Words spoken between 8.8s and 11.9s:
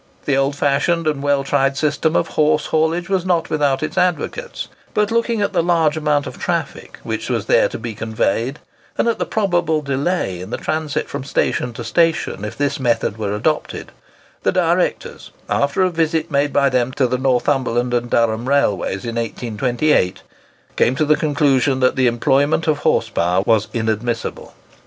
and at the probable delay in the transit from station to